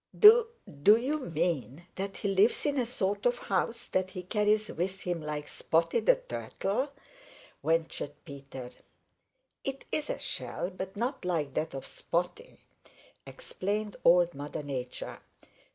"Do 0.17 0.47
do 0.81 0.97
you 0.97 1.19
mean 1.19 1.85
that 1.93 2.17
he 2.17 2.27
lives 2.29 2.65
in 2.65 2.79
a 2.79 2.87
sort 2.87 3.27
of 3.27 3.37
house 3.37 3.85
that 3.85 4.09
he 4.09 4.23
carries 4.23 4.69
with 4.69 5.01
him 5.01 5.21
like 5.21 5.47
Spotty 5.47 5.99
the 5.99 6.15
Turtle?" 6.15 6.89
ventured 7.63 8.13
Peter. 8.25 8.71
"It 9.63 9.85
is 9.91 10.09
a 10.09 10.17
shell, 10.17 10.71
but 10.71 10.95
not 10.95 11.23
like 11.23 11.53
that 11.53 11.75
of 11.75 11.85
Spotty," 11.85 12.61
explained 13.27 13.95
Old 14.03 14.33
Mother 14.33 14.63
Nature. 14.63 15.19